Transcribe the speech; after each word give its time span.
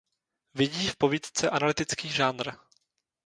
Vidí 0.53 0.87
v 0.89 0.95
povídce 0.95 1.49
analytický 1.49 2.09
žánr. 2.09 2.51